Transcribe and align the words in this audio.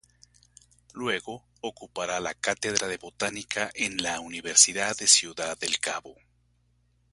Luego 0.93 1.45
ocupará 1.61 2.19
la 2.19 2.33
cátedra 2.33 2.87
de 2.87 2.97
Botánica 2.97 3.69
en 3.75 4.01
la 4.01 4.19
Universidad 4.19 4.97
de 4.97 5.05
Ciudad 5.05 5.55
del 5.59 5.77
Cabo. 5.77 6.15